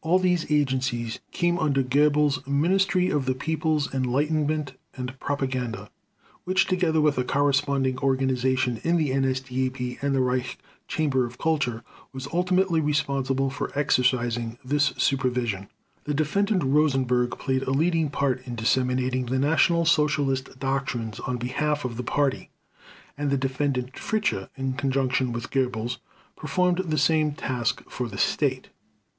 All 0.00 0.18
these 0.18 0.50
agencies 0.50 1.18
came 1.30 1.58
under 1.58 1.82
Goebbels' 1.82 2.46
Ministry 2.46 3.10
of 3.10 3.26
the 3.26 3.34
People's 3.34 3.92
Enlightenment 3.92 4.72
and 4.96 5.20
Propaganda, 5.20 5.90
which 6.44 6.66
together 6.66 7.02
with 7.02 7.18
a 7.18 7.22
corresponding 7.24 7.98
organization 7.98 8.80
in 8.82 8.96
the 8.96 9.10
NSDAP 9.10 9.98
and 10.02 10.14
the 10.14 10.22
Reich 10.22 10.56
Chamber 10.86 11.26
of 11.26 11.36
Culture, 11.36 11.84
was 12.14 12.26
ultimately 12.32 12.80
responsible 12.80 13.50
for 13.50 13.70
exercising 13.78 14.56
this 14.64 14.94
supervision. 14.96 15.68
The 16.04 16.14
Defendant 16.14 16.64
Rosenberg 16.64 17.32
played 17.38 17.64
a 17.64 17.70
leading 17.70 18.08
part 18.08 18.40
in 18.46 18.54
disseminating 18.54 19.26
the 19.26 19.38
National 19.38 19.84
Socialist 19.84 20.58
doctrines 20.58 21.20
on 21.20 21.36
behalf 21.36 21.84
of 21.84 21.98
the 21.98 22.02
Party, 22.02 22.48
and 23.18 23.28
the 23.30 23.36
Defendant 23.36 23.96
Fritzsche, 23.98 24.48
in 24.56 24.72
conjunction 24.72 25.30
with 25.30 25.50
Goebbels, 25.50 25.98
performed 26.36 26.78
the 26.78 26.96
same 26.96 27.32
task 27.32 27.82
for 27.90 28.08
the 28.08 28.16
State. 28.16 28.70